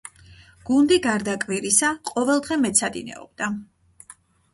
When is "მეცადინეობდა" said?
2.63-3.51